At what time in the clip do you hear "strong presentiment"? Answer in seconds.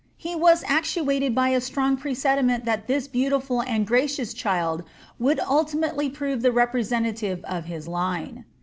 1.61-2.65